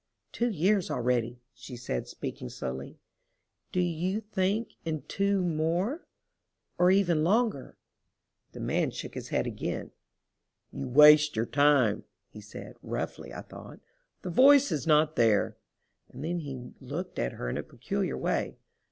"Two 0.31 0.49
years 0.49 0.89
already," 0.89 1.43
she 1.53 1.77
said, 1.77 2.07
speaking 2.07 2.49
slowly—"do 2.49 3.79
you 3.79 4.19
think 4.19 4.69
in 4.83 5.03
two 5.03 5.43
more—or 5.43 6.89
even 6.89 7.23
longer?" 7.23 7.77
The 8.53 8.61
man 8.61 8.89
shook 8.89 9.13
his 9.13 9.27
head 9.29 9.45
again. 9.45 9.91
"You 10.71 10.87
waste 10.87 11.35
your 11.35 11.45
time," 11.45 12.05
he 12.31 12.41
said, 12.41 12.77
roughly 12.81 13.31
I 13.31 13.41
thought. 13.41 13.79
"The 14.23 14.31
voice 14.31 14.71
is 14.71 14.87
not 14.87 15.17
there." 15.17 15.55
And 16.09 16.23
then 16.23 16.39
he 16.39 16.71
looked 16.81 17.19
at 17.19 17.33
her 17.33 17.47
in 17.47 17.57
a 17.59 17.61
peculiar 17.61 18.17
way. 18.17 18.57